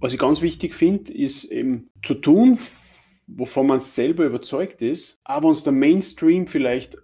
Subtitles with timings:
[0.00, 2.58] was ich ganz wichtig finde, ist eben zu tun,
[3.26, 6.98] wovon man selber überzeugt ist, aber uns der Mainstream vielleicht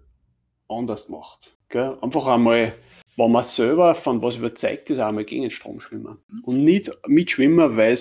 [0.68, 1.56] anders macht.
[1.68, 1.96] Gell?
[2.00, 2.74] Einfach einmal,
[3.16, 6.18] wenn man selber von was überzeugt ist, einmal gegen den Strom schwimmen.
[6.42, 7.96] Und nicht mitschwimmen, weil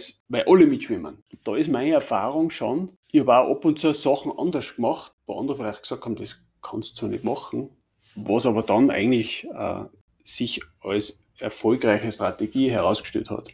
[0.45, 1.23] alle mitschwimmen.
[1.43, 5.39] Da ist meine Erfahrung schon, ich habe auch ab und zu Sachen anders gemacht, wo
[5.39, 7.69] andere vielleicht gesagt haben, das kannst du nicht machen,
[8.15, 9.83] was aber dann eigentlich äh,
[10.23, 13.53] sich als erfolgreiche Strategie herausgestellt hat.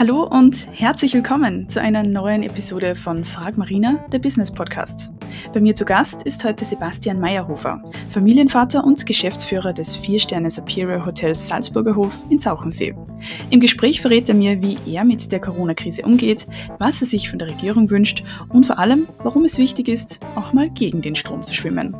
[0.00, 5.12] Hallo und herzlich willkommen zu einer neuen Episode von Frag Marina, der Business Podcast.
[5.52, 11.46] Bei mir zu Gast ist heute Sebastian Meyerhofer, Familienvater und Geschäftsführer des Vier-Sterne Superior Hotels
[11.46, 12.94] Salzburger Hof in Zauchensee.
[13.50, 16.46] Im Gespräch verrät er mir, wie er mit der Corona-Krise umgeht,
[16.78, 20.54] was er sich von der Regierung wünscht und vor allem, warum es wichtig ist, auch
[20.54, 21.94] mal gegen den Strom zu schwimmen.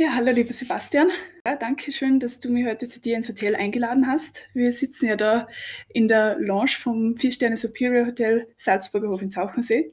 [0.00, 1.10] Ja, hallo lieber Sebastian.
[1.44, 4.48] Ja, danke schön, dass du mich heute zu dir ins Hotel eingeladen hast.
[4.54, 5.46] Wir sitzen ja da
[5.90, 9.92] in der Lounge vom Vier-Sterne Superior Hotel Salzburger Hof in Zauchensee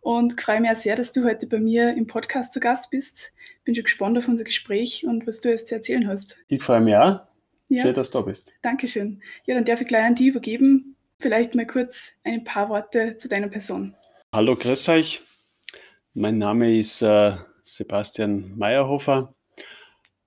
[0.00, 3.32] und freue mich auch sehr, dass du heute bei mir im Podcast zu Gast bist.
[3.62, 6.36] Bin schon gespannt auf unser Gespräch und was du jetzt zu erzählen hast.
[6.48, 7.20] Ich freue mich auch.
[7.68, 7.82] Ja.
[7.82, 8.52] Schön, dass du da bist.
[8.62, 9.22] Dankeschön.
[9.46, 10.96] Ja, dann darf ich gleich an dich übergeben.
[11.20, 13.94] Vielleicht mal kurz ein paar Worte zu deiner Person.
[14.34, 15.22] Hallo, grüß euch.
[16.12, 19.33] Mein Name ist äh, Sebastian Meyerhofer.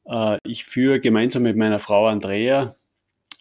[0.07, 2.75] Äh, ich führe gemeinsam mit meiner Frau Andrea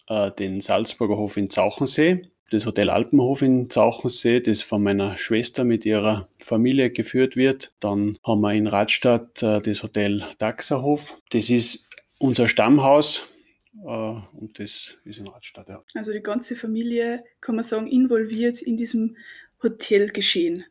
[0.07, 5.63] äh, den Salzburger Hof in Zauchensee, das Hotel Alpenhof in Zauchensee, das von meiner Schwester
[5.63, 7.73] mit ihrer Familie geführt wird.
[7.79, 11.15] Dann haben wir in Radstadt äh, das Hotel Daxerhof.
[11.31, 11.87] Das ist
[12.19, 13.27] unser Stammhaus.
[13.73, 15.83] und das ist in Radstadt, ja.
[15.93, 19.17] Also die ganze Familie, kann man sagen, involviert in diesem
[19.61, 20.65] Hotelgeschehen.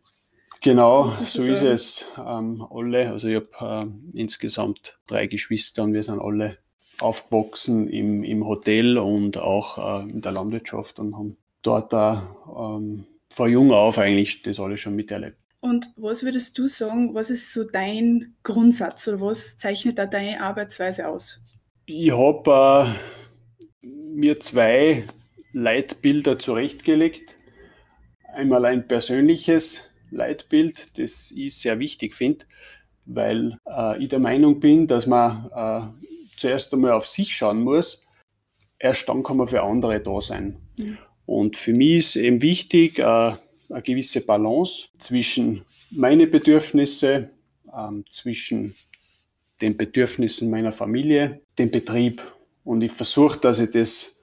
[0.62, 2.06] Genau, so ist es.
[2.18, 6.58] Ähm, alle, also ich habe äh, insgesamt drei Geschwister und wir sind alle
[7.00, 13.06] aufgewachsen im, im Hotel und auch äh, in der Landwirtschaft und haben dort auch ähm,
[13.28, 15.36] von jung auf eigentlich das alles schon miterlebt.
[15.60, 20.40] Und was würdest du sagen, was ist so dein Grundsatz oder was zeichnet da deine
[20.40, 21.44] Arbeitsweise aus?
[21.86, 22.96] Ich habe
[23.82, 25.04] äh, mir zwei
[25.52, 27.36] Leitbilder zurechtgelegt.
[28.32, 32.44] Einmal ein persönliches, Leitbild, das ich sehr wichtig finde,
[33.06, 36.06] weil äh, ich der Meinung bin, dass man äh,
[36.36, 38.02] zuerst einmal auf sich schauen muss.
[38.78, 40.56] Erst dann kann man für andere da sein.
[40.78, 40.98] Mhm.
[41.24, 47.30] Und für mich ist eben wichtig, äh, eine gewisse Balance zwischen meine Bedürfnisse,
[47.76, 48.74] ähm, zwischen
[49.60, 52.22] den Bedürfnissen meiner Familie, dem Betrieb.
[52.64, 54.16] Und ich versuche, dass ich das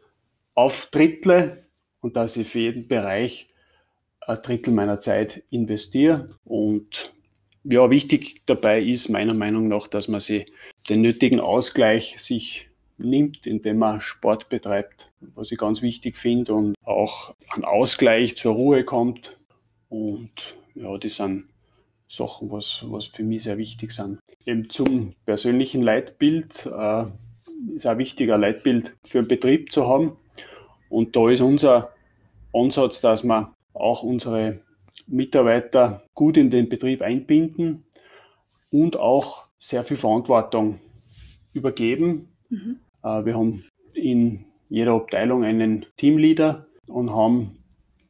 [0.54, 1.66] aufdrittle
[2.02, 3.48] und dass ich für jeden Bereich
[4.28, 6.36] ein Drittel meiner Zeit investiere.
[6.44, 7.14] Und
[7.64, 10.46] ja, wichtig dabei ist meiner Meinung nach, dass man sich
[10.90, 16.76] den nötigen Ausgleich sich nimmt, indem man Sport betreibt, was ich ganz wichtig finde und
[16.84, 19.38] auch ein Ausgleich zur Ruhe kommt.
[19.90, 21.46] Und ja, das sind
[22.08, 24.20] Sachen, was, was für mich sehr wichtig sind.
[24.46, 27.06] Eben zum persönlichen Leitbild äh,
[27.76, 30.18] ist ein wichtiger Leitbild für einen Betrieb zu haben.
[30.90, 31.92] Und da ist unser
[32.54, 34.60] Ansatz, dass man auch unsere
[35.08, 37.86] Mitarbeiter gut in den Betrieb einbinden
[38.72, 40.80] und auch sehr viel Verantwortung
[41.54, 42.30] übergeben.
[42.50, 42.80] Mhm.
[43.04, 43.64] Äh, wir haben
[43.94, 47.58] in jeder Abteilung einen Teamleader und haben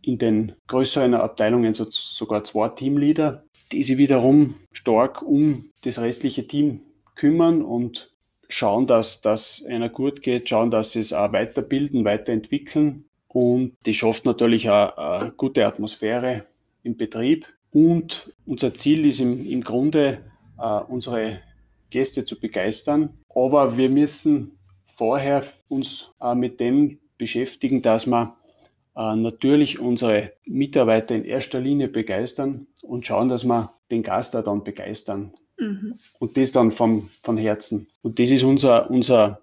[0.02, 6.82] in den größeren Abteilungen sogar zwei Teamleader, die sich wiederum stark um das restliche Team
[7.16, 8.12] kümmern und
[8.50, 13.96] schauen, dass das einer gut geht, schauen, dass sie es auch weiterbilden, weiterentwickeln und die
[13.96, 16.46] schafft natürlich auch eine gute Atmosphäre
[16.84, 17.48] im Betrieb.
[17.72, 20.20] Und unser Ziel ist im, im Grunde,
[20.60, 21.40] uh, unsere
[21.90, 23.10] Gäste zu begeistern.
[23.34, 24.52] Aber wir müssen
[24.86, 28.36] vorher uns uh, mit dem beschäftigen, dass wir
[28.96, 34.44] uh, natürlich unsere Mitarbeiter in erster Linie begeistern und schauen, dass wir den Gast auch
[34.44, 35.34] dann begeistern.
[35.58, 35.96] Mhm.
[36.20, 37.88] Und das dann vom, von Herzen.
[38.04, 39.43] Und das ist unser, unser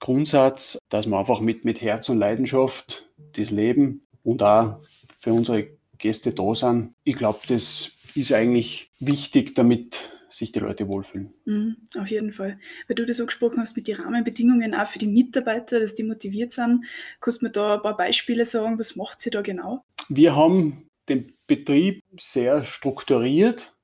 [0.00, 4.80] Grundsatz, dass wir einfach mit, mit Herz und Leidenschaft das Leben und auch
[5.20, 6.94] für unsere Gäste da sind.
[7.04, 11.32] Ich glaube, das ist eigentlich wichtig, damit sich die Leute wohlfühlen.
[11.44, 12.58] Mhm, auf jeden Fall.
[12.86, 16.02] Weil du das so gesprochen hast mit den Rahmenbedingungen auch für die Mitarbeiter, dass die
[16.02, 16.84] motiviert sind.
[17.20, 18.78] Kannst du mir da ein paar Beispiele sagen?
[18.78, 19.84] Was macht sie da genau?
[20.08, 23.74] Wir haben den Betrieb sehr strukturiert.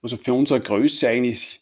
[0.00, 1.60] Also für unsere Größe eigentlich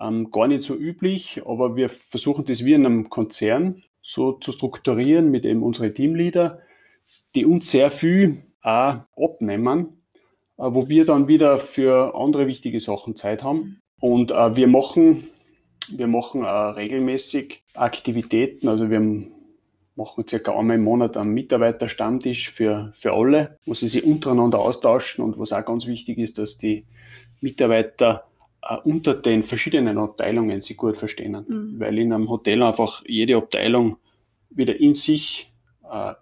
[0.00, 4.52] ähm, gar nicht so üblich, aber wir versuchen das wie in einem Konzern so zu
[4.52, 6.60] strukturieren mit eben unseren Teamleader,
[7.34, 10.04] die uns sehr viel auch abnehmen,
[10.56, 13.80] äh, wo wir dann wieder für andere wichtige Sachen Zeit haben.
[14.00, 15.28] Und äh, wir machen,
[15.90, 18.68] wir machen äh, regelmäßig Aktivitäten.
[18.68, 24.04] Also wir machen circa einmal im Monat einen Mitarbeiterstammtisch für, für alle, wo sie sich
[24.04, 26.86] untereinander austauschen und was auch ganz wichtig ist, dass die
[27.40, 28.24] Mitarbeiter
[28.84, 31.44] unter den verschiedenen Abteilungen sich gut verstehen.
[31.46, 31.80] Mhm.
[31.80, 33.96] Weil in einem Hotel einfach jede Abteilung
[34.50, 35.52] wieder in sich
[35.90, 36.14] äh,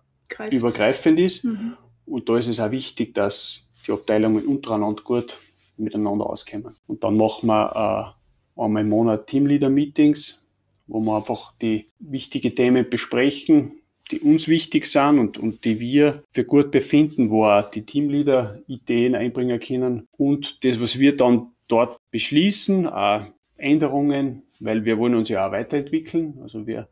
[0.50, 1.44] übergreifend ist.
[1.44, 1.76] Mhm.
[2.04, 5.36] Und da ist es auch wichtig, dass die Abteilungen untereinander gut
[5.76, 6.74] miteinander auskommen.
[6.86, 8.14] Und dann machen wir
[8.56, 10.42] äh, einmal im Monat Teamleader-Meetings,
[10.86, 13.80] wo wir einfach die wichtigen Themen besprechen,
[14.10, 18.60] die uns wichtig sind und, und die wir für gut befinden, wo auch die Teamleader
[18.68, 20.08] Ideen einbringen können.
[20.12, 23.22] Und das, was wir dann dort beschließen, auch
[23.56, 26.38] Änderungen, weil wir wollen uns ja auch weiterentwickeln.
[26.42, 26.88] Also wir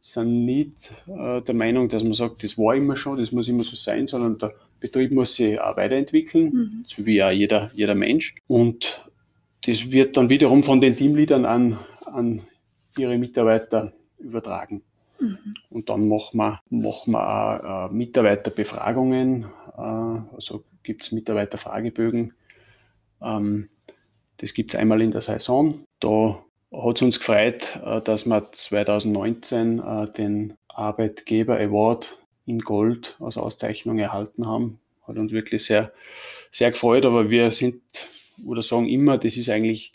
[0.00, 3.64] sind nicht äh, der Meinung, dass man sagt, das war immer schon, das muss immer
[3.64, 6.84] so sein, sondern der Betrieb muss sich auch weiterentwickeln, mhm.
[6.86, 8.34] so wie auch jeder, jeder Mensch.
[8.48, 9.08] Und
[9.64, 12.42] das wird dann wiederum von den Teamleadern an, an
[12.98, 14.82] ihre Mitarbeiter übertragen.
[15.20, 15.54] Mhm.
[15.70, 19.44] Und dann machen wir, machen wir auch äh, Mitarbeiterbefragungen,
[19.76, 22.34] äh, also gibt es Mitarbeiterfragebögen.
[23.22, 23.68] Ähm,
[24.42, 25.86] das gibt es einmal in der Saison.
[26.00, 33.16] Da hat es uns gefreut, äh, dass wir 2019 äh, den Arbeitgeber Award in Gold
[33.20, 34.80] als Auszeichnung erhalten haben.
[35.06, 35.92] Hat uns wirklich sehr,
[36.50, 37.80] sehr gefreut, aber wir sind
[38.44, 39.92] oder sagen immer, das ist eigentlich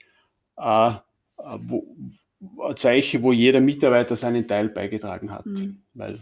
[0.56, 1.00] ein,
[1.38, 5.46] ein Zeichen, wo jeder Mitarbeiter seinen Teil beigetragen hat.
[5.46, 5.82] Mhm.
[5.94, 6.20] Weil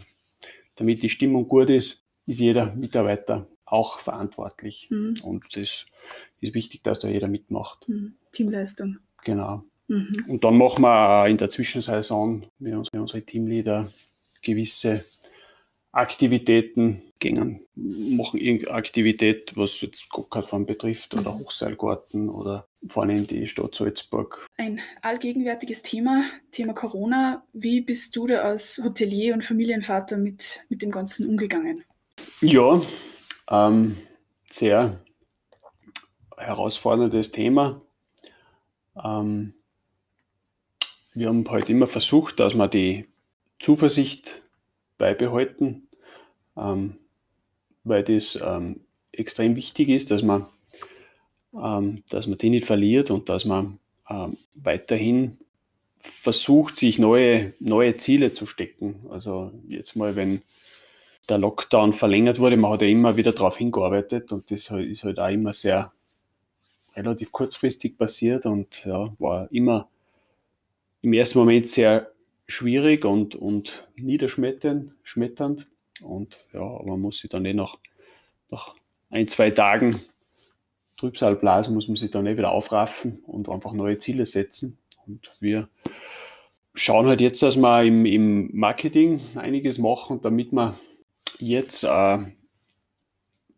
[0.74, 4.88] damit die Stimmung gut ist, ist jeder Mitarbeiter auch verantwortlich.
[4.90, 5.14] Mhm.
[5.22, 5.86] Und das
[6.40, 7.88] ist wichtig, dass da jeder mitmacht.
[7.88, 8.14] Mhm.
[8.32, 8.98] Teamleistung.
[9.24, 9.64] Genau.
[9.88, 10.24] Mhm.
[10.28, 13.92] Und dann machen wir in der Zwischensaison mit unseren Teamleader
[14.42, 15.04] gewisse
[15.92, 21.38] Aktivitäten gingen, machen irgendeine Aktivität, was jetzt Gokkartfahren betrifft oder mhm.
[21.40, 24.46] Hochseilgarten oder fahren in die Stadt Salzburg.
[24.58, 27.44] Ein allgegenwärtiges Thema, Thema Corona.
[27.54, 31.84] Wie bist du da als Hotelier und Familienvater mit, mit dem Ganzen umgegangen?
[32.42, 32.80] Ja,
[33.50, 33.96] ähm,
[34.50, 35.00] sehr
[36.36, 37.80] herausforderndes Thema.
[39.02, 39.54] Ähm,
[41.14, 43.06] wir haben halt immer versucht, dass wir die
[43.58, 44.42] Zuversicht
[44.98, 45.88] beibehalten,
[46.56, 46.96] ähm,
[47.84, 48.80] weil das ähm,
[49.12, 50.46] extrem wichtig ist, dass man,
[51.54, 53.78] ähm, dass man die nicht verliert und dass man
[54.10, 55.38] ähm, weiterhin
[56.00, 59.06] versucht, sich neue, neue Ziele zu stecken.
[59.10, 60.42] Also jetzt mal, wenn
[61.28, 65.18] der Lockdown verlängert wurde, man hat ja immer wieder darauf hingearbeitet und das ist halt
[65.18, 65.92] auch immer sehr
[66.94, 69.88] relativ kurzfristig passiert und ja, war immer
[71.02, 72.10] im ersten Moment sehr
[72.46, 75.66] schwierig und, und niederschmetternd.
[76.02, 77.76] Und ja, man muss sich dann eh nach,
[78.50, 78.74] nach
[79.10, 79.96] ein, zwei Tagen
[80.96, 84.78] Trübsalblasen, muss man sich dann eh wieder aufraffen und einfach neue Ziele setzen.
[85.06, 85.68] Und wir
[86.74, 90.74] schauen halt jetzt, dass wir im, im Marketing einiges machen, damit wir
[91.38, 92.18] jetzt äh,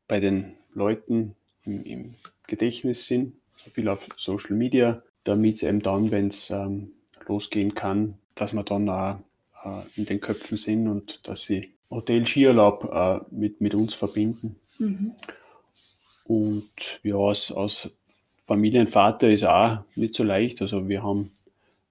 [0.06, 1.34] bei den Leuten
[1.64, 2.14] im, im
[2.46, 6.92] Gedächtnis sind, so viel auf Social Media, damit es eben dann, wenn es ähm,
[7.26, 9.18] losgehen kann, dass wir dann auch
[9.64, 14.56] äh, in den Köpfen sind und dass sie Hotel Skiurlaub äh, mit, mit uns verbinden.
[14.78, 15.12] Mhm.
[16.24, 17.90] Und ja, als, als
[18.46, 20.62] Familienvater ist auch nicht so leicht.
[20.62, 21.32] Also wir haben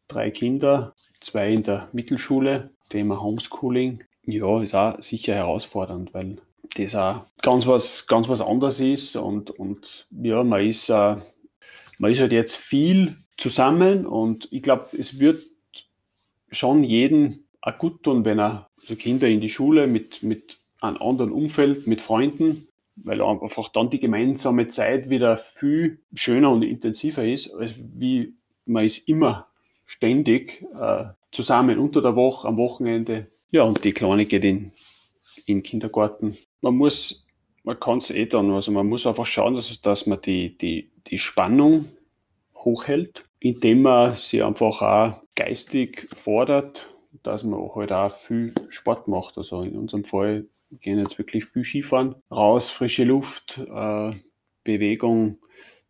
[0.07, 4.03] drei Kinder, zwei in der Mittelschule, Thema Homeschooling.
[4.27, 6.37] Ja, ist auch sicher herausfordernd, weil
[6.75, 11.15] das auch ganz was, ganz was anderes ist und, und ja, man ist, äh,
[11.97, 15.43] man ist halt jetzt viel zusammen und ich glaube, es wird
[16.51, 20.97] schon jeden auch gut tun, wenn er also Kinder in die Schule mit, mit einem
[20.97, 22.67] anderen Umfeld, mit Freunden,
[22.97, 28.33] weil einfach dann die gemeinsame Zeit wieder viel schöner und intensiver ist, als wie
[28.65, 29.47] man ist immer
[29.85, 33.27] ständig äh, zusammen unter der Woche, am Wochenende.
[33.51, 34.71] Ja, und die Kleine geht in,
[35.45, 36.37] in den Kindergarten.
[36.61, 37.25] Man muss,
[37.63, 40.91] man kann es eh dann, also man muss einfach schauen, dass, dass man die, die,
[41.07, 41.85] die Spannung
[42.55, 46.87] hochhält, indem man sie einfach auch geistig fordert,
[47.23, 49.37] dass man halt auch viel Sport macht.
[49.37, 50.47] Also in unserem Fall
[50.81, 54.11] gehen jetzt wirklich viel Skifahren, raus, frische Luft, äh,
[54.63, 55.39] Bewegung,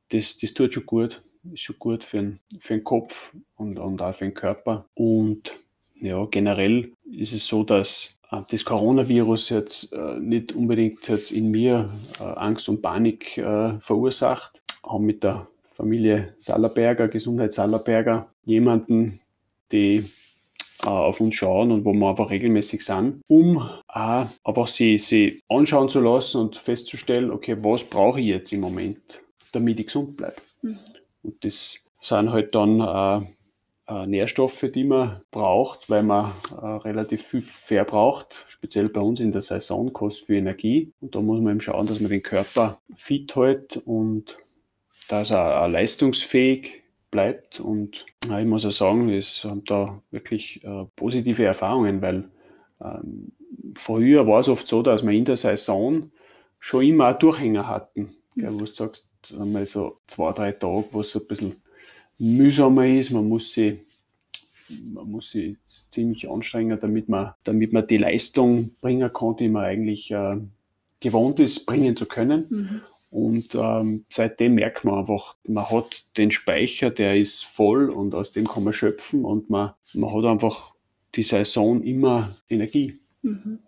[0.09, 1.21] das, das tut schon gut.
[1.51, 4.89] Ist schon gut für den, für den Kopf und, und auch für den Körper.
[4.93, 5.57] Und
[5.99, 11.51] ja, generell ist es so, dass äh, das Coronavirus jetzt äh, nicht unbedingt jetzt in
[11.51, 11.89] mir
[12.19, 13.33] äh, Angst und Panik
[13.79, 14.61] verursacht.
[14.83, 19.19] Haben mit der Familie Sallerberger, Gesundheit Sallerberger, jemanden,
[19.71, 20.05] die
[20.83, 25.99] auf uns schauen und wo wir einfach regelmäßig sind, um einfach sie, sie anschauen zu
[25.99, 30.35] lassen und festzustellen, okay, was brauche ich jetzt im Moment, damit ich gesund bleibe.
[30.61, 30.77] Mhm.
[31.23, 33.27] Und das sind halt dann
[34.05, 39.41] Nährstoffe, die man braucht, weil man äh, relativ viel verbraucht, speziell bei uns in der
[39.41, 40.91] Saison, kostet viel Energie.
[40.99, 44.37] Und da muss man eben schauen, dass man den Körper fit hält und
[45.07, 47.59] dass er auch leistungsfähig bleibt.
[47.61, 52.29] Und äh, ich muss auch sagen, wir haben da wirklich äh, positive Erfahrungen, weil
[52.81, 53.31] ähm,
[53.73, 56.11] früher war es oft so, dass wir in der Saison
[56.59, 58.15] schon immer Durchhänger hatten.
[58.35, 58.41] Mhm.
[58.41, 61.55] Gell, wo du sagst, einmal so zwei, drei Tage, wo es so ein bisschen
[62.19, 63.11] mühsamer ist.
[63.11, 63.79] Man muss sich,
[64.93, 65.57] man muss sich
[65.89, 70.37] ziemlich anstrengen, damit man, damit man die Leistung bringen kann, die man eigentlich äh,
[70.99, 72.45] gewohnt ist, bringen zu können.
[72.49, 72.81] Mhm.
[73.09, 78.31] Und ähm, seitdem merkt man einfach, man hat den Speicher, der ist voll und aus
[78.31, 80.75] dem kann man schöpfen und man, man hat einfach
[81.15, 82.99] die Saison immer Energie.
[83.21, 83.59] Mhm.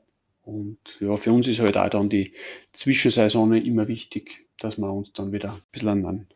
[0.44, 2.34] Und ja, für uns ist halt auch dann die
[2.74, 6.28] Zwischensaison immer wichtig, dass wir uns dann wieder ein bisschen an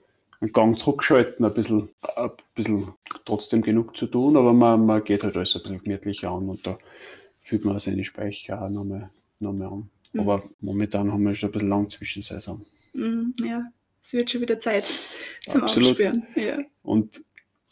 [0.44, 2.94] einen Gang zurückschalten, ein bisschen, ein bisschen
[3.26, 6.68] trotzdem genug zu tun, aber man, man geht halt alles ein bisschen gemütlicher an und
[6.68, 6.78] da
[7.40, 9.10] fühlt man seine Speicher auch nochmal
[9.40, 9.90] noch mal an.
[10.12, 10.20] Mhm.
[10.20, 12.66] Aber momentan haben wir schon ein bisschen lang Zwischensaison.
[12.94, 13.64] Mhm, ja,
[14.02, 14.84] es wird schon wieder Zeit
[15.48, 15.92] zum Absolut.
[15.92, 16.28] Aufspüren.
[16.36, 16.58] Ja.
[16.84, 17.24] Und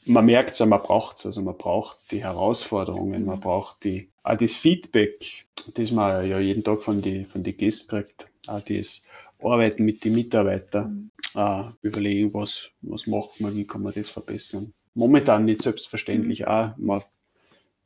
[0.06, 1.26] man merkt es, man braucht es.
[1.26, 3.28] Also man braucht die Herausforderungen, mhm.
[3.28, 7.54] man braucht die, auch das Feedback, das man ja jeden Tag von den von die
[7.54, 9.02] Gästen kriegt, auch das
[9.44, 10.94] Arbeiten mit den Mitarbeitern.
[10.94, 14.74] Mhm äh, überlegen, was, was macht man, wie kann man das verbessern.
[14.94, 16.46] Momentan nicht selbstverständlich mhm.
[16.48, 16.78] auch.
[16.78, 17.02] Man,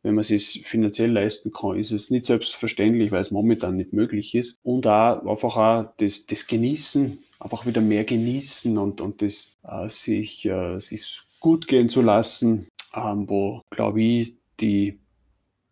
[0.03, 3.93] wenn man es sich finanziell leisten kann, ist es nicht selbstverständlich, weil es momentan nicht
[3.93, 4.57] möglich ist.
[4.63, 9.89] Und auch einfach auch das, das Genießen, einfach wieder mehr genießen und, und das äh,
[9.89, 14.99] sich, äh, sich gut gehen zu lassen, ähm, wo, glaube ich, die,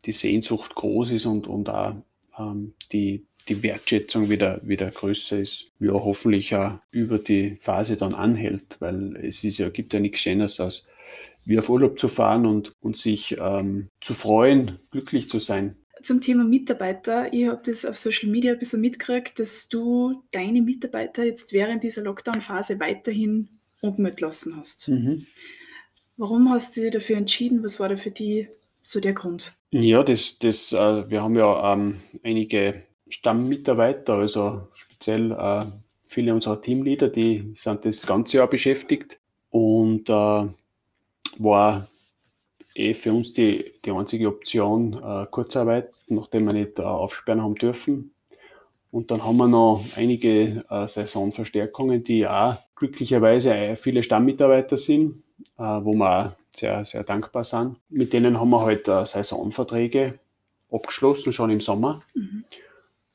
[0.05, 1.95] die Sehnsucht groß ist und, und auch
[2.37, 8.13] ähm, die, die Wertschätzung wieder, wieder größer ist, ja hoffentlich auch über die Phase dann
[8.13, 10.83] anhält, weil es ist ja, gibt ja nichts Schöneres als
[11.45, 15.75] wie auf Urlaub zu fahren und, und sich ähm, zu freuen, glücklich zu sein.
[16.01, 20.61] Zum Thema Mitarbeiter, ich habe das auf Social Media ein bisschen mitgekriegt, dass du deine
[20.61, 23.49] Mitarbeiter jetzt während dieser Lockdown-Phase weiterhin
[23.81, 24.87] oben lassen hast.
[24.87, 25.27] Mhm.
[26.17, 27.63] Warum hast du dich dafür entschieden?
[27.63, 28.47] Was war da für dich
[28.81, 29.53] so der Grund?
[29.71, 35.65] Ja, das, das, äh, wir haben ja ähm, einige Stammmitarbeiter, also speziell äh,
[36.07, 39.19] viele unserer Teamleader, die sind das ganze Jahr beschäftigt
[39.51, 40.47] und äh,
[41.37, 41.87] war
[42.75, 47.55] eh für uns die, die einzige Option äh, Kurzarbeit, nachdem wir nicht äh, aufsperren haben
[47.55, 48.11] dürfen.
[48.89, 55.23] Und dann haben wir noch einige äh, Saisonverstärkungen, die auch glücklicherweise viele Stammmitarbeiter sind,
[55.57, 57.77] äh, wo wir sehr, sehr dankbar sind.
[57.89, 60.19] Mit denen haben wir halt Saisonverträge
[60.71, 62.01] abgeschlossen, schon im Sommer.
[62.15, 62.43] Mhm.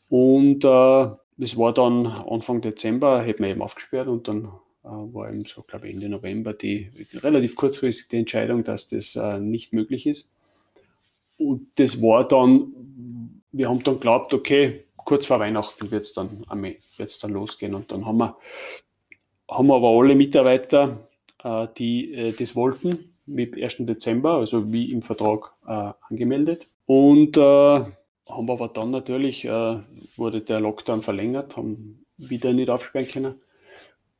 [0.08, 4.46] Und äh, das war dann Anfang Dezember, hätten wir eben aufgesperrt und dann
[4.84, 9.16] äh, war eben so, glaube ich, Ende November die relativ kurzfristig die Entscheidung, dass das
[9.16, 10.30] äh, nicht möglich ist.
[11.36, 12.72] Und das war dann,
[13.52, 17.74] wir haben dann geglaubt, okay, kurz vor Weihnachten wird es dann, dann losgehen.
[17.74, 18.36] Und dann haben wir,
[19.48, 21.08] haben wir aber alle Mitarbeiter,
[21.44, 23.76] äh, die äh, das wollten, mit 1.
[23.80, 26.66] Dezember, also wie im Vertrag äh, angemeldet.
[26.86, 27.84] Und äh,
[28.28, 29.78] haben aber dann natürlich, äh,
[30.16, 33.34] wurde der Lockdown verlängert, haben wieder nicht aufsperren können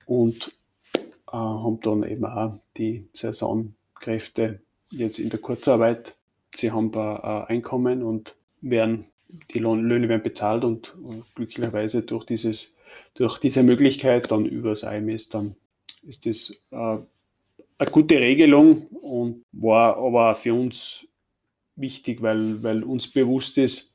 [0.07, 0.53] und
[0.95, 4.61] äh, haben dann eben auch die Saisonkräfte
[4.91, 6.17] jetzt in der Kurzarbeit.
[6.55, 9.07] Sie haben ein Einkommen und werden,
[9.53, 12.77] die Löhne werden bezahlt und, und glücklicherweise durch, dieses,
[13.15, 15.55] durch diese Möglichkeit dann über das IMS, dann
[16.03, 16.99] ist das äh,
[17.79, 21.07] eine gute Regelung und war aber für uns
[21.77, 23.88] wichtig, weil, weil uns bewusst ist,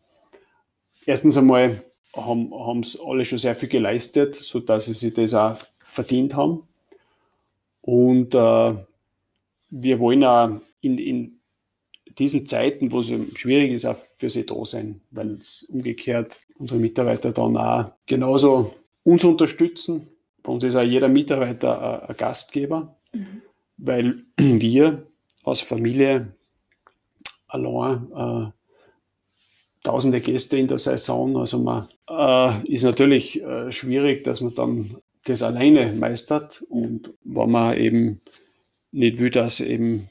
[1.06, 1.84] erstens einmal
[2.16, 6.64] haben es alle schon sehr viel geleistet, sodass sie sich das auch verdient haben.
[7.82, 8.74] Und äh,
[9.70, 11.40] wir wollen auch in, in
[12.18, 16.80] diesen Zeiten, wo es schwierig ist, auch für sie da sein, weil es umgekehrt unsere
[16.80, 20.08] Mitarbeiter dann auch genauso uns unterstützen.
[20.44, 23.42] Bei uns ist auch jeder Mitarbeiter ein Gastgeber, mhm.
[23.78, 25.08] weil wir
[25.44, 26.34] als Familie
[27.48, 28.52] allein äh,
[29.84, 31.38] tausende Gäste in der Saison.
[31.38, 37.52] Also man äh, ist natürlich äh, schwierig, dass man dann das alleine meistert und wenn
[37.52, 38.22] man eben
[38.92, 40.10] nicht will, dass eben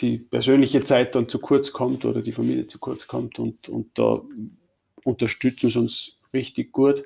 [0.00, 3.98] die persönliche Zeit dann zu kurz kommt oder die Familie zu kurz kommt und, und
[3.98, 4.22] da
[5.04, 7.02] unterstützen sie uns richtig gut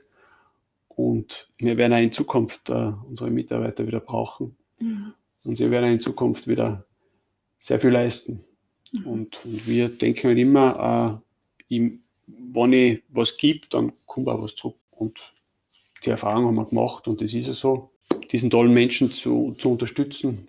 [0.89, 5.13] und wir werden auch in Zukunft äh, unsere Mitarbeiter wieder brauchen mhm.
[5.45, 6.87] und sie werden auch in Zukunft wieder
[7.59, 8.45] sehr viel leisten.
[8.93, 9.07] Mhm.
[9.07, 11.23] Und, und, wir denken halt immer,
[11.77, 14.77] ihm, wenn ich was gebe, dann kommt auch was zurück.
[14.91, 15.19] Und
[16.05, 17.91] die Erfahrung haben wir gemacht und das ist ja so.
[18.31, 20.49] Diesen tollen Menschen zu, zu unterstützen,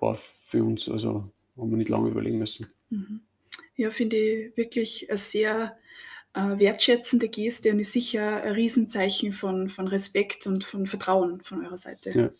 [0.00, 2.66] war für uns, also haben wir nicht lange überlegen müssen.
[2.90, 3.20] Mhm.
[3.76, 5.76] Ja, finde ich wirklich eine sehr
[6.34, 11.64] äh, wertschätzende Geste und ist sicher ein Riesenzeichen von, von Respekt und von Vertrauen von
[11.64, 12.10] eurer Seite.
[12.10, 12.30] Ja.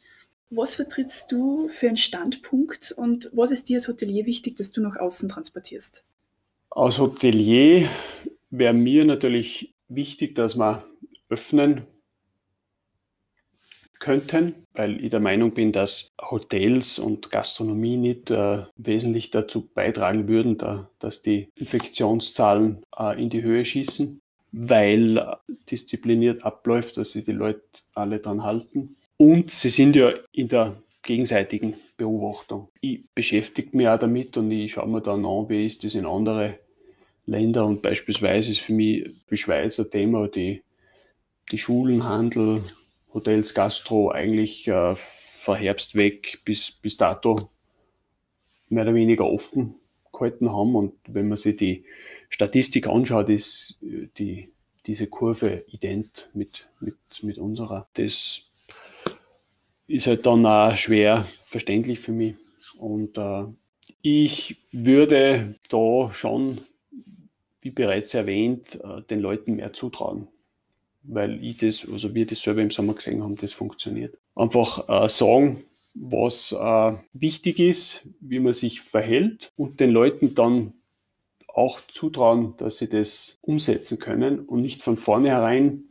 [0.50, 4.81] Was vertrittst du für einen Standpunkt und was ist dir als Hotelier wichtig, dass du
[4.81, 6.05] nach außen transportierst?
[6.76, 7.88] Als Hotelier
[8.50, 10.83] wäre mir natürlich wichtig, dass wir
[11.28, 11.87] öffnen
[14.00, 20.26] könnten, weil ich der Meinung bin, dass Hotels und Gastronomie nicht äh, wesentlich dazu beitragen
[20.26, 25.37] würden, da, dass die Infektionszahlen äh, in die Höhe schießen, weil
[25.71, 27.62] diszipliniert abläuft, dass sich die Leute
[27.95, 28.97] alle dran halten.
[29.16, 32.69] Und sie sind ja in der gegenseitigen Beobachtung.
[32.81, 36.04] Ich beschäftige mich auch damit und ich schaue mir dann an, wie ist das in
[36.04, 36.54] anderen
[37.26, 37.66] Ländern.
[37.66, 40.62] Und beispielsweise ist für mich die Schweiz ein Thema, die,
[41.50, 42.62] die Schulen, Handel,
[43.12, 47.49] Hotels, Gastro eigentlich äh, von Herbst weg bis, bis dato
[48.69, 49.75] mehr oder weniger offen
[50.12, 50.75] gehalten haben.
[50.75, 51.85] Und wenn man sich die
[52.28, 54.50] Statistik anschaut, ist die,
[54.87, 57.88] diese Kurve ident mit, mit, mit unserer.
[57.95, 58.43] Das
[59.87, 62.37] ist halt dann auch schwer verständlich für mich.
[62.78, 63.45] Und äh,
[64.02, 66.59] ich würde da schon,
[67.64, 70.28] wie bereits erwähnt, äh, den Leuten mehr zutrauen
[71.04, 74.16] weil ich das, also wir das selber im Sommer gesehen haben, das funktioniert.
[74.35, 80.73] Einfach äh, sagen, was äh, wichtig ist, wie man sich verhält und den Leuten dann
[81.47, 85.85] auch zutrauen, dass sie das umsetzen können und nicht von vornherein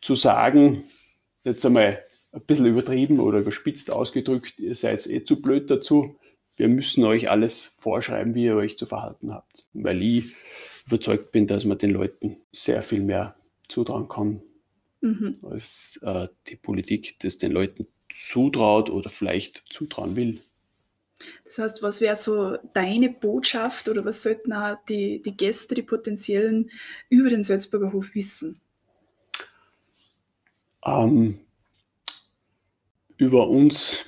[0.00, 0.84] zu sagen,
[1.44, 6.16] jetzt einmal ein bisschen übertrieben oder überspitzt ausgedrückt, ihr seid eh zu blöd dazu,
[6.56, 9.66] wir müssen euch alles vorschreiben, wie ihr euch zu verhalten habt.
[9.72, 10.32] Weil ich
[10.90, 13.36] überzeugt bin, dass man den Leuten sehr viel mehr
[13.68, 14.42] zutrauen kann,
[15.00, 15.34] mhm.
[15.42, 20.40] als äh, die Politik das den Leuten zutraut oder vielleicht zutrauen will.
[21.44, 25.82] Das heißt, was wäre so deine Botschaft oder was sollten auch die, die Gäste, die
[25.82, 26.70] potenziellen,
[27.08, 28.60] über den Salzburger Hof wissen?
[30.84, 31.38] Ähm,
[33.18, 34.06] über uns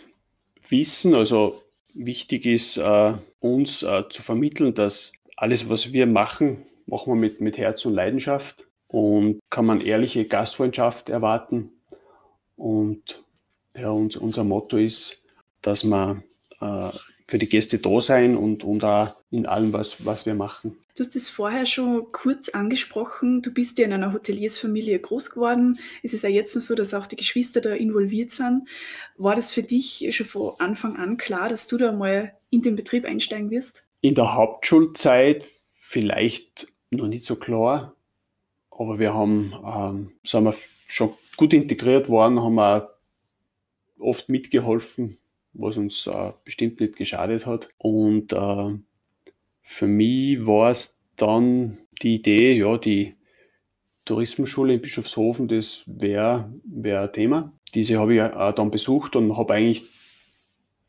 [0.69, 7.15] wissen, also wichtig ist äh, uns äh, zu vermitteln, dass alles, was wir machen, machen
[7.15, 11.71] wir mit, mit Herz und Leidenschaft und kann man ehrliche Gastfreundschaft erwarten.
[12.57, 13.25] Und
[13.77, 15.23] ja, uns, unser Motto ist,
[15.63, 16.23] dass wir
[16.61, 16.91] äh,
[17.27, 20.77] für die Gäste da sein und, und auch in allem, was, was wir machen.
[20.95, 23.41] Du hast es vorher schon kurz angesprochen.
[23.41, 25.79] Du bist ja in einer Hoteliersfamilie groß geworden.
[26.03, 28.69] Es ist ja jetzt noch so, dass auch die Geschwister da involviert sind.
[29.17, 32.77] War das für dich schon von Anfang an klar, dass du da mal in den
[32.77, 33.87] Betrieb einsteigen wirst?
[34.03, 37.97] In der Hauptschulzeit vielleicht noch nicht so klar.
[38.71, 40.55] Aber wir haben, ähm, sind wir
[40.87, 42.89] schon gut integriert worden, haben auch
[43.99, 45.19] oft mitgeholfen,
[45.53, 47.71] was uns äh, bestimmt nicht geschadet hat.
[47.79, 48.77] Und äh,
[49.63, 53.15] für mich war es dann die Idee, ja, die
[54.05, 57.53] Tourismusschule in Bischofshofen, das wäre wär ein Thema.
[57.75, 59.85] Diese habe ich äh, dann besucht und habe eigentlich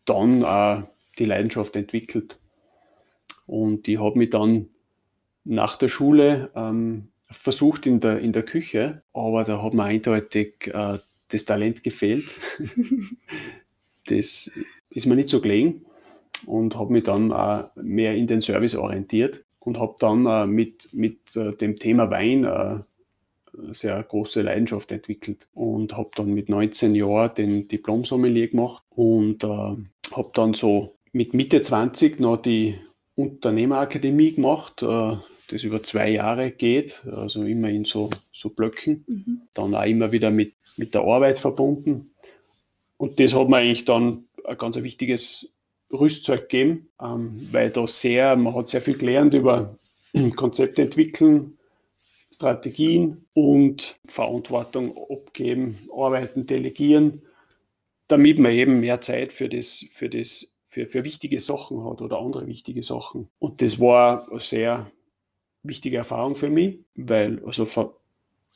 [0.05, 0.83] dann äh,
[1.19, 2.39] die Leidenschaft entwickelt.
[3.45, 4.69] Und ich habe mich dann
[5.43, 10.67] nach der Schule ähm, versucht in der, in der Küche, aber da hat mir eindeutig
[10.73, 10.97] äh,
[11.29, 12.25] das Talent gefehlt.
[14.07, 14.51] das
[14.89, 15.85] ist mir nicht so gelegen
[16.45, 20.89] und habe mich dann äh, mehr in den Service orientiert und habe dann äh, mit,
[20.93, 22.79] mit äh, dem Thema Wein äh,
[23.73, 29.47] sehr große Leidenschaft entwickelt und habe dann mit 19 Jahren den Diplom-Sommelier gemacht und äh,
[29.47, 32.75] habe dann so mit Mitte 20 noch die
[33.15, 35.17] Unternehmerakademie gemacht, äh,
[35.53, 39.41] das über zwei Jahre geht, also immer in so, so Blöcken, mhm.
[39.53, 42.11] dann auch immer wieder mit, mit der Arbeit verbunden.
[42.97, 45.49] Und das hat mir eigentlich dann ein ganz wichtiges
[45.91, 49.77] Rüstzeug gegeben, ähm, weil da sehr, man hat sehr viel gelernt über
[50.35, 51.57] Konzepte entwickeln,
[52.33, 57.21] Strategien und Verantwortung abgeben, arbeiten, delegieren,
[58.07, 62.19] damit man eben mehr Zeit für das, für das für, für wichtige Sachen hat oder
[62.19, 63.29] andere wichtige Sachen.
[63.37, 64.91] Und das war sehr
[65.63, 67.89] wichtige Erfahrung für mich, weil also von,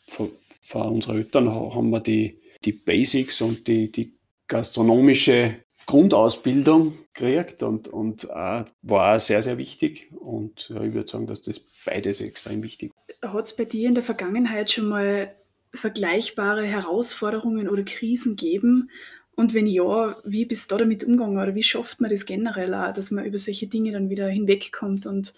[0.07, 4.13] von, von unseren Eltern haben wir die, die Basics und die, die
[4.47, 10.11] gastronomische Grundausbildung gekriegt und, und äh, war auch sehr, sehr wichtig.
[10.11, 13.21] Und ja, ich würde sagen, dass das beides extrem wichtig ist.
[13.23, 15.33] Hat es bei dir in der Vergangenheit schon mal
[15.73, 18.89] vergleichbare Herausforderungen oder Krisen gegeben?
[19.35, 22.93] Und wenn ja, wie bist du damit umgegangen oder wie schafft man das generell auch,
[22.93, 25.33] dass man über solche Dinge dann wieder hinwegkommt und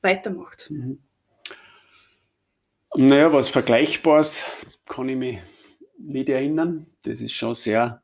[0.00, 0.70] weitermacht?
[0.70, 0.98] Mhm.
[2.96, 4.44] Naja, was Vergleichbares
[4.86, 5.38] kann ich mich
[5.98, 6.86] nicht erinnern.
[7.02, 8.02] Das ist schon sehr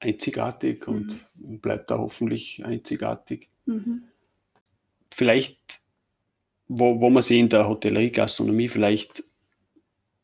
[0.00, 1.20] einzigartig mhm.
[1.42, 3.48] und bleibt da hoffentlich einzigartig.
[3.66, 4.04] Mhm.
[5.10, 5.80] Vielleicht,
[6.68, 9.24] wo, wo man sich in der Hotellerie, Gastronomie vielleicht,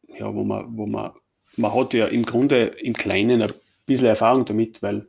[0.09, 1.13] ja, wo man, wo man,
[1.57, 3.53] man hat ja im Grunde im Kleinen ein
[3.87, 5.09] bisschen Erfahrung damit, weil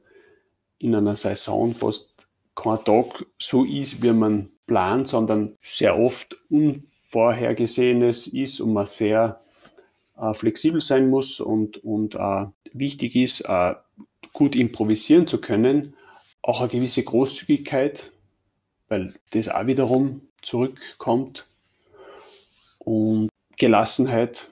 [0.78, 6.38] in einer Saison fast kein Tag so ist, wie man plant, sondern sehr oft
[7.13, 9.41] Unvorhergesehenes ist und man sehr
[10.17, 13.76] äh, flexibel sein muss und, und äh, wichtig ist, äh,
[14.34, 15.93] gut improvisieren zu können,
[16.41, 18.12] auch eine gewisse Großzügigkeit,
[18.88, 21.45] weil das auch wiederum zurückkommt
[22.80, 24.50] und Gelassenheit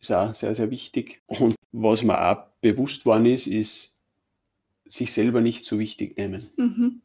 [0.00, 1.20] ist auch sehr, sehr wichtig.
[1.26, 3.96] Und was mir auch bewusst worden ist, ist,
[4.86, 6.48] sich selber nicht so wichtig nehmen.
[6.56, 7.02] Mhm.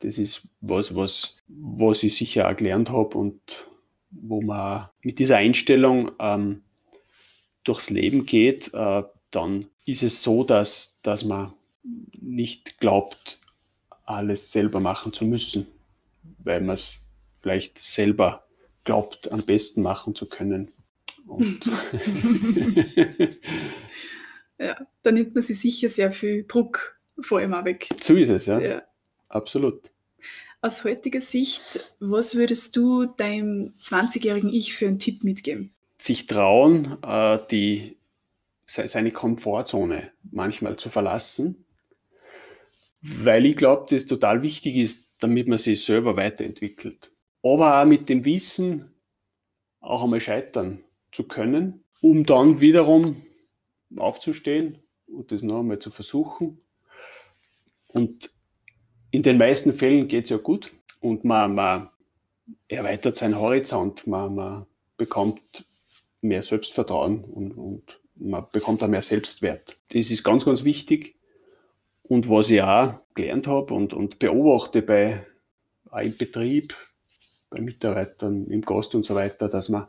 [0.00, 3.68] Das ist was, was, was ich sicher auch gelernt habe und
[4.10, 6.62] wo man mit dieser Einstellung ähm,
[7.64, 11.52] durchs Leben geht, äh, dann ist es so, dass, dass man
[12.20, 13.38] nicht glaubt,
[14.04, 15.66] alles selber machen zu müssen,
[16.38, 17.06] weil man es
[17.40, 18.44] vielleicht selber
[18.84, 20.70] glaubt, am besten machen zu können.
[24.58, 27.88] ja, da nimmt man sich sicher sehr viel Druck vor allem auch weg.
[28.00, 28.58] So ist es, ja.
[28.58, 28.82] ja.
[29.30, 29.90] Absolut.
[30.60, 35.72] Aus heutiger Sicht, was würdest du deinem 20-jährigen Ich für einen Tipp mitgeben?
[35.96, 37.96] Sich trauen, äh, die,
[38.66, 41.64] seine Komfortzone manchmal zu verlassen,
[43.00, 47.10] weil ich glaube, das total wichtig ist, damit man sich selber weiterentwickelt.
[47.42, 48.92] Aber auch mit dem Wissen
[49.80, 53.24] auch einmal scheitern zu können, um dann wiederum
[53.96, 56.58] aufzustehen und das noch einmal zu versuchen.
[57.88, 58.30] Und
[59.10, 61.90] in den meisten Fällen geht es ja gut und man, man
[62.68, 65.64] erweitert seinen Horizont, man, man bekommt
[66.20, 69.78] mehr Selbstvertrauen und, und man bekommt auch mehr Selbstwert.
[69.88, 71.16] Das ist ganz, ganz wichtig.
[72.02, 75.26] Und was ich auch gelernt habe und, und beobachte bei
[75.98, 76.74] im Betrieb,
[77.48, 79.88] bei Mitarbeitern, im Gast und so weiter, dass man,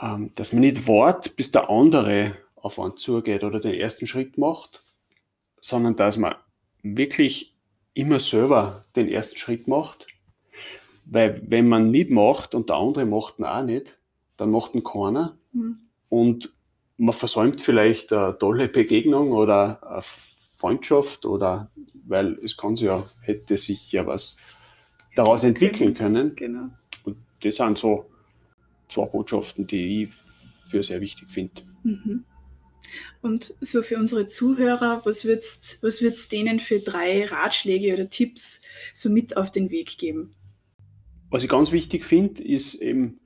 [0.00, 4.38] ähm, dass man nicht wartet, bis der andere auf einen zugeht oder den ersten Schritt
[4.38, 4.82] macht,
[5.60, 6.34] sondern dass man
[6.82, 7.54] wirklich
[7.94, 10.06] immer selber den ersten Schritt macht.
[11.04, 13.98] Weil wenn man nicht macht und der andere macht ihn auch nicht,
[14.36, 15.36] dann macht ihn keiner.
[15.52, 15.78] Mhm.
[16.08, 16.52] Und
[16.96, 20.02] man versäumt vielleicht eine tolle Begegnung oder eine
[20.56, 21.70] Freundschaft oder
[22.06, 24.36] weil es kann sich ja, hätte sich ja was
[25.16, 26.34] daraus entwickeln können.
[26.36, 26.68] Genau.
[27.04, 28.06] Und das sind so
[28.88, 30.10] zwei Botschaften, die ich
[30.68, 31.62] für sehr wichtig finde.
[31.82, 32.24] Mhm.
[33.22, 38.60] Und so für unsere Zuhörer, was würdest was würd's denen für drei Ratschläge oder Tipps
[38.94, 40.34] so mit auf den Weg geben?
[41.30, 43.20] Was ich ganz wichtig finde, ist eben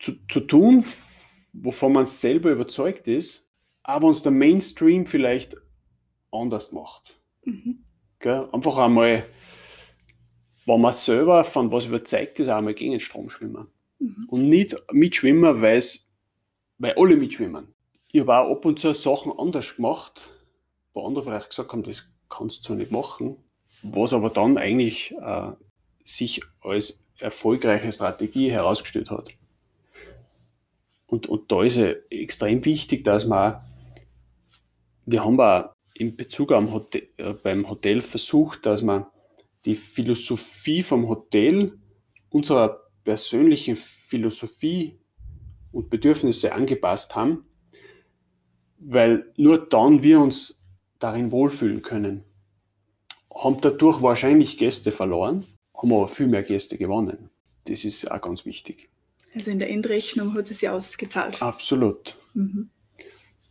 [0.00, 0.84] zu, zu tun,
[1.52, 3.46] wovon man selber überzeugt ist,
[3.82, 5.56] aber uns der Mainstream vielleicht
[6.30, 7.20] anders macht.
[7.44, 7.84] Mhm.
[8.24, 9.24] Einfach einmal,
[10.66, 13.66] wenn man selber von was überzeugt ist, auch einmal gegen den Strom schwimmen.
[13.98, 14.26] Mhm.
[14.28, 15.82] Und nicht mitschwimmen, weil
[16.96, 17.68] alle mitschwimmen
[18.12, 20.28] ich habe auch ab und zu Sachen anders gemacht,
[20.92, 23.36] wo andere vielleicht gesagt haben, das kannst du nicht machen,
[23.82, 25.52] was aber dann eigentlich äh,
[26.04, 29.30] sich als erfolgreiche Strategie herausgestellt hat.
[31.06, 33.62] Und, und da ist es extrem wichtig, dass man,
[35.06, 39.06] wir haben auch in Bezug am Hotel, äh, beim Hotel versucht, dass man
[39.64, 41.78] die Philosophie vom Hotel
[42.28, 44.98] unserer persönlichen Philosophie
[45.70, 47.46] und Bedürfnisse angepasst haben
[48.84, 50.60] weil nur dann wir uns
[50.98, 52.24] darin wohlfühlen können.
[53.34, 57.30] Haben dadurch wahrscheinlich Gäste verloren, haben aber viel mehr Gäste gewonnen.
[57.66, 58.88] Das ist auch ganz wichtig.
[59.34, 61.40] Also in der Endrechnung hat es sich ausgezahlt.
[61.40, 62.16] Absolut.
[62.34, 62.68] Mhm.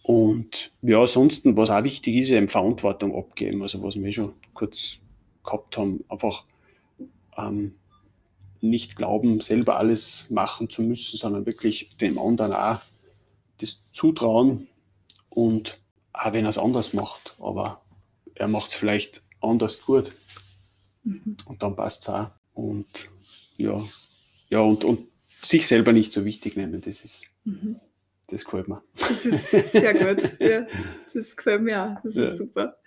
[0.03, 3.61] Und ja, ansonsten, was auch wichtig ist, eben Verantwortung abgeben.
[3.61, 4.99] Also was wir schon kurz
[5.43, 6.43] gehabt haben, einfach
[7.37, 7.75] ähm,
[8.61, 12.79] nicht glauben, selber alles machen zu müssen, sondern wirklich dem anderen auch
[13.59, 14.67] das Zutrauen,
[15.31, 15.79] und
[16.13, 17.81] auch wenn er es anders macht, aber
[18.35, 20.11] er macht es vielleicht anders gut.
[21.03, 21.37] Mhm.
[21.45, 22.29] Und dann passt es auch.
[22.53, 23.09] Und
[23.57, 23.81] ja,
[24.49, 25.07] ja und, und
[25.41, 27.79] sich selber nicht so wichtig nehmen, das ist, mhm.
[28.31, 28.81] Das gefällt mir.
[28.97, 30.31] Das ist sehr gut.
[30.39, 30.65] Ja,
[31.13, 32.01] das gefällt mir auch.
[32.03, 32.23] Das ja.
[32.23, 32.77] ist super.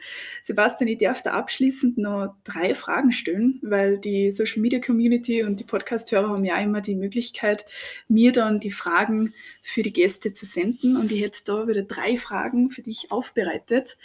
[0.42, 5.60] Sebastian, ich darf da abschließend noch drei Fragen stellen, weil die Social Media Community und
[5.60, 7.66] die Podcast-Hörer haben ja immer die Möglichkeit,
[8.08, 10.96] mir dann die Fragen für die Gäste zu senden.
[10.96, 13.98] Und ich hätte da wieder drei Fragen für dich aufbereitet.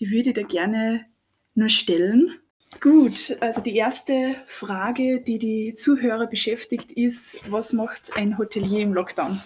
[0.00, 1.04] Die würde ich da gerne
[1.54, 2.36] nur stellen.
[2.80, 8.92] Gut, also die erste Frage, die die Zuhörer beschäftigt, ist, was macht ein Hotelier im
[8.92, 9.40] Lockdown?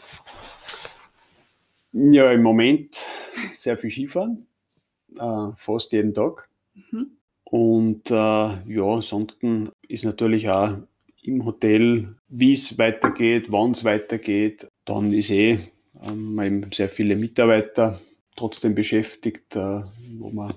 [1.92, 3.05] Ja, im Moment
[3.53, 4.46] sehr viel Skifahren.
[5.18, 6.48] äh, fast jeden Tag.
[6.74, 7.18] Mhm.
[7.44, 10.79] Und äh, ja, ansonsten ist natürlich auch
[11.22, 14.68] im Hotel, wie es weitergeht, wann es weitergeht.
[14.85, 15.61] Dann ist eh
[16.03, 18.00] ähm, sehr viele Mitarbeiter
[18.37, 19.83] trotzdem beschäftigt, äh,
[20.18, 20.55] wo man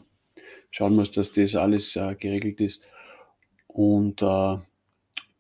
[0.72, 2.84] schauen muss, dass das alles äh, geregelt ist.
[3.67, 4.58] Und äh,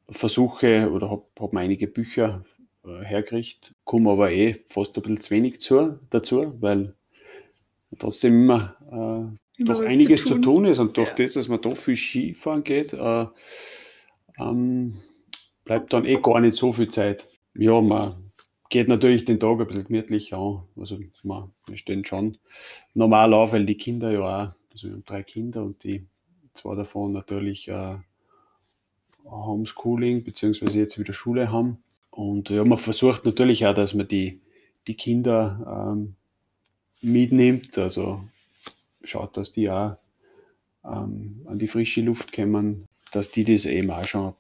[0.09, 2.45] versuche oder habe hab einige Bücher
[2.85, 6.95] äh, hergekriegt, komme aber eh fast ein bisschen zu wenig zu, dazu, weil
[7.99, 10.41] trotzdem immer, äh, immer doch einiges zu tun.
[10.41, 10.65] zu tun.
[10.65, 11.13] ist und durch ja.
[11.13, 13.27] das, dass man doch viel Skifahren geht, äh,
[14.39, 14.95] ähm,
[15.63, 17.27] bleibt dann eh gar nicht so viel Zeit.
[17.53, 18.31] Ja, man
[18.71, 20.63] geht natürlich den Tag ein bisschen gemütlich an.
[20.75, 22.39] Also wir, wir stehen schon
[22.95, 26.07] normal auf, weil die Kinder ja auch, also wir haben drei Kinder und die
[26.55, 27.97] zwei davon natürlich äh,
[29.23, 31.83] Homeschooling beziehungsweise jetzt wieder Schule haben.
[32.15, 34.39] Und ja, man versucht natürlich auch, dass man die,
[34.85, 36.15] die Kinder ähm,
[37.01, 38.23] mitnimmt, also
[39.03, 39.97] schaut, dass die auch
[40.85, 44.35] ähm, an die frische Luft kommen, dass die das eben auch schon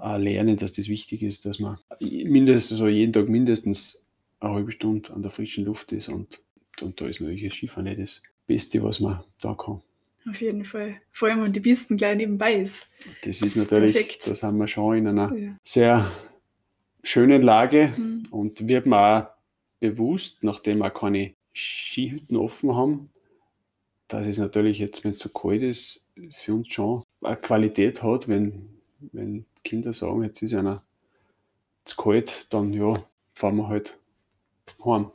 [0.00, 4.02] äh, lernen, dass das wichtig ist, dass man mindestens, also jeden Tag mindestens
[4.40, 6.40] eine halbe Stunde an der frischen Luft ist und,
[6.80, 9.82] und da ist natürlich das Skifahren nicht das Beste, was man da kann.
[10.28, 10.96] Auf jeden Fall.
[11.12, 12.86] Vor allem, wenn die Pisten gleich nebenbei ist.
[13.24, 14.26] Das, das ist natürlich, perfekt.
[14.26, 15.56] das haben wir schon in einer ja.
[15.62, 16.10] sehr
[17.02, 18.24] schönen Lage mhm.
[18.30, 19.30] und wird man auch
[19.80, 23.10] bewusst, nachdem wir keine Skihütten offen haben,
[24.08, 28.28] dass es natürlich jetzt, wenn es so kalt ist, für uns schon eine Qualität hat,
[28.28, 28.68] wenn,
[29.12, 30.84] wenn Kinder sagen, jetzt ist einer
[31.84, 32.94] zu kalt, dann ja,
[33.34, 33.98] fahren wir halt
[34.84, 35.10] heim.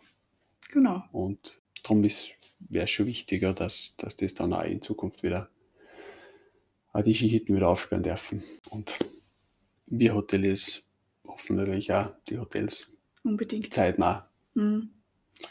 [0.70, 1.04] Genau.
[1.12, 5.50] Und darum wäre es schon wichtiger, dass, dass das dann auch in Zukunft wieder
[6.94, 8.44] auch die Skihütten wieder aufsperren dürfen.
[8.70, 8.98] Und
[9.86, 10.85] wir Hoteliers
[11.36, 14.30] hoffen natürlich auch die Hotels unbedingt zeitnah.
[14.54, 14.90] Mhm.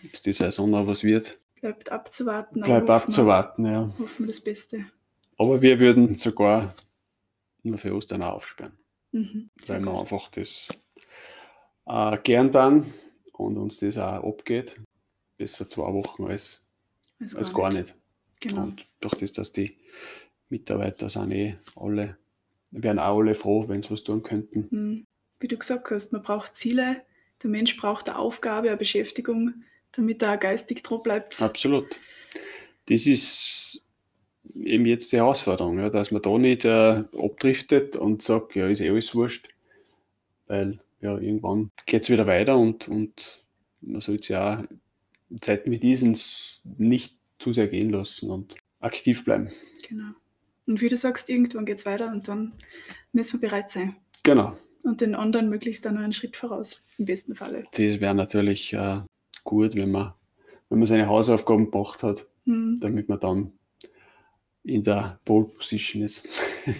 [0.03, 1.39] Ob es die Saison noch was wird.
[1.61, 2.63] Bleibt abzuwarten.
[2.63, 3.83] Bleibt abzuwarten, ja.
[3.99, 4.87] Hoffen wir das Beste.
[5.37, 6.75] Aber wir würden sogar
[7.63, 8.79] nur für Ostern auch aufsperren.
[9.13, 10.69] Mhm, weil wir einfach das
[11.87, 12.93] äh, gern dann
[13.33, 14.81] und uns das auch abgeht.
[15.37, 16.63] Besser zwei Wochen als,
[17.21, 17.81] als, als gar, nicht.
[17.81, 17.95] nicht.
[18.41, 18.63] Genau.
[18.65, 19.77] Und durch das, dass die
[20.49, 22.17] Mitarbeiter sind eh alle,
[22.71, 24.69] wären auch alle froh, wenn sie was tun könnten.
[24.71, 25.07] Mhm.
[25.45, 27.03] Wie du gesagt hast, man braucht Ziele,
[27.43, 31.39] der Mensch braucht eine Aufgabe, eine Beschäftigung, damit er geistig dran bleibt.
[31.43, 32.01] Absolut.
[32.87, 33.87] Das ist
[34.55, 38.81] eben jetzt die Herausforderung, ja, dass man da nicht äh, abdriftet und sagt, ja, ist
[38.81, 39.49] eh alles wurscht,
[40.47, 43.45] weil ja, irgendwann geht es wieder weiter und, und
[43.83, 44.65] man sollte ja auch
[45.29, 46.19] in Zeiten wie diesen
[46.79, 49.51] nicht zu sehr gehen lassen und aktiv bleiben.
[49.87, 50.13] Genau.
[50.67, 52.55] Und wie du sagst, irgendwann geht es weiter und dann
[53.13, 53.97] müssen wir bereit sein.
[54.25, 54.55] Genau.
[54.83, 57.65] Und den anderen möglichst dann nur einen Schritt voraus, im besten Falle.
[57.73, 59.01] Das wäre natürlich äh,
[59.45, 60.13] gut, wenn man,
[60.69, 62.79] wenn man seine Hausaufgaben gemacht hat, hm.
[62.81, 63.53] damit man dann
[64.65, 66.27] in der Pole Position ist.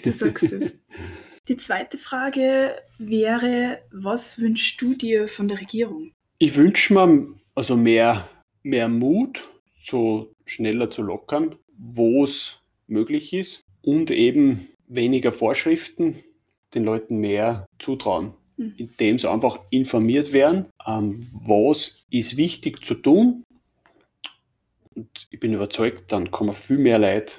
[0.03, 0.81] Du sagst es.
[1.49, 6.11] Die zweite Frage wäre, was wünschst du dir von der Regierung?
[6.39, 8.27] Ich wünsche mir also mehr,
[8.63, 9.47] mehr Mut,
[9.83, 16.17] so schneller zu lockern, wo es möglich ist und eben weniger Vorschriften,
[16.75, 18.75] den Leuten mehr zutrauen, mhm.
[18.77, 23.45] indem sie einfach informiert werden, ähm, was ist wichtig zu tun.
[24.95, 27.35] Und ich bin überzeugt, dann kann man viel mehr Leute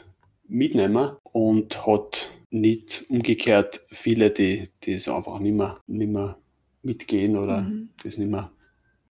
[0.47, 6.37] mitnehmen und hat nicht umgekehrt viele, die, die so einfach nicht mehr, nicht mehr
[6.83, 7.89] mitgehen oder mhm.
[8.03, 8.51] das nicht mehr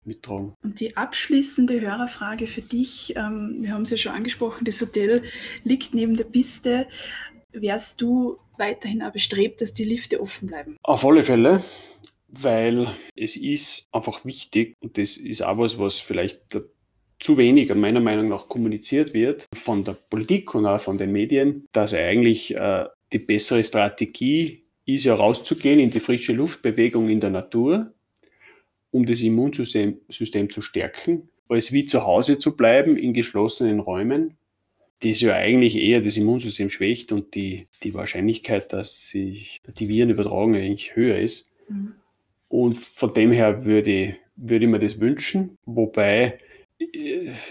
[0.05, 0.53] mittragen.
[0.61, 5.23] Und die abschließende Hörerfrage für dich, ähm, wir haben es ja schon angesprochen, das Hotel
[5.63, 6.87] liegt neben der Piste.
[7.53, 10.77] Wärst du weiterhin auch bestrebt, dass die Lifte offen bleiben?
[10.83, 11.63] Auf alle Fälle,
[12.27, 16.59] weil es ist einfach wichtig und das ist auch was, was vielleicht
[17.19, 21.67] zu wenig, meiner Meinung nach, kommuniziert wird von der Politik und auch von den Medien,
[21.71, 27.29] dass eigentlich äh, die bessere Strategie ist, ja rauszugehen in die frische Luftbewegung in der
[27.29, 27.93] Natur,
[28.91, 34.37] um das Immunsystem System zu stärken, als wie zu Hause zu bleiben in geschlossenen Räumen,
[35.03, 40.09] das ja eigentlich eher das Immunsystem schwächt und die, die Wahrscheinlichkeit, dass sich die Viren
[40.09, 41.51] übertragen, eigentlich höher ist.
[41.69, 41.93] Mhm.
[42.49, 46.39] Und von dem her würde, würde ich mir das wünschen, wobei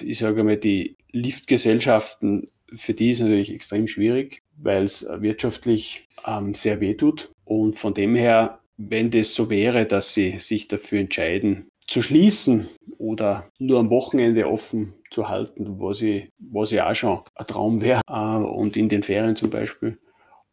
[0.05, 6.09] ich sage mal, die Liftgesellschaften, für die ist es natürlich extrem schwierig, weil es wirtschaftlich
[6.27, 7.31] ähm, sehr weh tut.
[7.45, 12.69] Und von dem her, wenn das so wäre, dass sie sich dafür entscheiden, zu schließen
[12.97, 17.83] oder nur am Wochenende offen zu halten, was, ich, was ja auch schon ein Traum
[17.83, 19.99] wäre, äh, und in den Ferien zum Beispiel.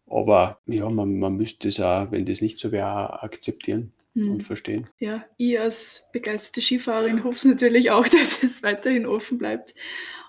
[0.05, 4.31] Aber ja, man, man müsste es auch, wenn das nicht so wäre, akzeptieren mhm.
[4.31, 4.89] und verstehen.
[4.99, 9.73] Ja, ich als begeisterte Skifahrerin hoffe es natürlich auch, dass es weiterhin offen bleibt.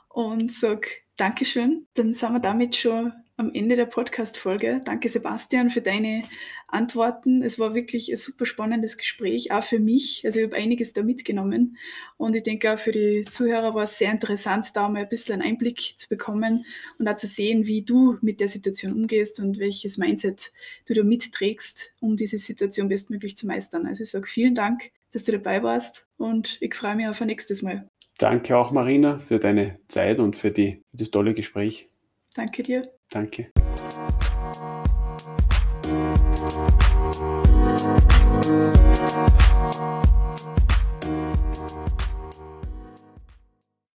[0.08, 1.86] und sage Dankeschön.
[1.94, 4.80] Dann sind wir damit schon am Ende der Podcast-Folge.
[4.84, 6.22] Danke, Sebastian, für deine
[6.72, 7.42] Antworten.
[7.42, 10.22] Es war wirklich ein super spannendes Gespräch, auch für mich.
[10.24, 11.76] Also ich habe einiges da mitgenommen
[12.16, 15.40] und ich denke auch für die Zuhörer war es sehr interessant, da mal ein bisschen
[15.40, 16.64] einen Einblick zu bekommen
[16.98, 20.52] und auch zu sehen, wie du mit der Situation umgehst und welches Mindset
[20.86, 23.86] du da mitträgst, um diese Situation bestmöglich zu meistern.
[23.86, 27.26] Also ich sage vielen Dank, dass du dabei warst und ich freue mich auf ein
[27.26, 27.88] nächstes Mal.
[28.18, 31.88] Danke auch, Marina, für deine Zeit und für, die, für das tolle Gespräch.
[32.34, 32.92] Danke dir.
[33.08, 33.50] Danke.